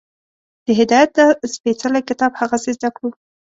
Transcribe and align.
د 0.65 0.67
هدایت 0.79 1.09
دا 1.17 1.25
سپېڅلی 1.53 2.01
کتاب 2.09 2.31
هغسې 2.41 2.71
زده 2.77 2.89
کړو 2.95 3.09